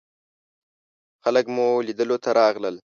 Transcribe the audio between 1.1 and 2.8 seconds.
خلک مو لیدلو ته راغلل.